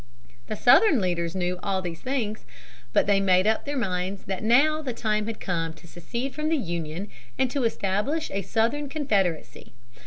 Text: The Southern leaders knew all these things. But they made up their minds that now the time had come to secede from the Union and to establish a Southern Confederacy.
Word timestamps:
The 0.47 0.55
Southern 0.55 0.99
leaders 0.99 1.35
knew 1.35 1.59
all 1.61 1.79
these 1.83 2.01
things. 2.01 2.43
But 2.91 3.05
they 3.05 3.19
made 3.19 3.45
up 3.45 3.65
their 3.65 3.77
minds 3.77 4.23
that 4.23 4.41
now 4.41 4.81
the 4.81 4.93
time 4.95 5.27
had 5.27 5.39
come 5.39 5.73
to 5.73 5.85
secede 5.87 6.33
from 6.33 6.49
the 6.49 6.57
Union 6.57 7.07
and 7.37 7.51
to 7.51 7.65
establish 7.65 8.31
a 8.31 8.41
Southern 8.41 8.89
Confederacy. 8.89 9.73